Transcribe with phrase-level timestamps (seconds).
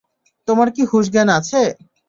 [0.47, 1.61] তোমার কি হুঁশ জ্ঞান আছে?